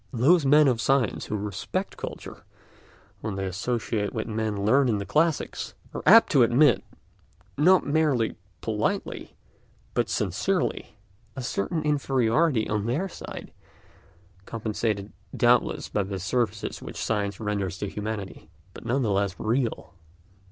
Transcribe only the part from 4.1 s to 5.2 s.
with men learned in the